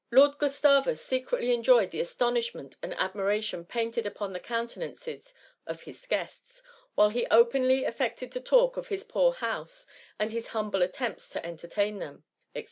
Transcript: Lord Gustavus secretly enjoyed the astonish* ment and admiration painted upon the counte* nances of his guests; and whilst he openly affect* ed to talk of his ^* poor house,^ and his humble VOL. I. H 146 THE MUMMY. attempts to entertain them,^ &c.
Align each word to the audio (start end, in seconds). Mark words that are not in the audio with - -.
Lord 0.09 0.39
Gustavus 0.39 0.99
secretly 0.99 1.53
enjoyed 1.53 1.91
the 1.91 1.99
astonish* 1.99 2.55
ment 2.55 2.75
and 2.81 2.95
admiration 2.95 3.63
painted 3.67 4.07
upon 4.07 4.33
the 4.33 4.39
counte* 4.39 4.75
nances 4.77 5.31
of 5.67 5.81
his 5.83 6.07
guests; 6.07 6.57
and 6.57 6.65
whilst 6.95 7.15
he 7.17 7.27
openly 7.29 7.83
affect* 7.83 8.23
ed 8.23 8.31
to 8.31 8.41
talk 8.41 8.77
of 8.77 8.87
his 8.87 9.03
^* 9.03 9.07
poor 9.07 9.31
house,^ 9.31 9.85
and 10.17 10.31
his 10.31 10.47
humble 10.47 10.79
VOL. 10.79 10.85
I. 10.85 10.85
H 10.85 10.99
146 10.99 10.99
THE 10.99 11.03
MUMMY. 11.03 11.07
attempts 11.07 11.29
to 11.29 11.45
entertain 11.45 11.99
them,^ 11.99 12.23
&c. 12.55 12.59